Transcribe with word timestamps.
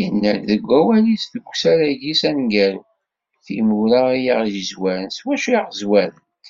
Yenna- 0.00 0.34
deg 0.48 0.62
wawal-is 0.68 1.24
deg 1.32 1.44
usarag-is 1.52 2.20
aneggaru: 2.28 2.82
Timura 3.44 4.02
i 4.14 4.20
aɣ-yezwaren, 4.34 5.08
s 5.16 5.18
wacu 5.24 5.48
i 5.50 5.54
aɣ-zwarent? 5.60 6.46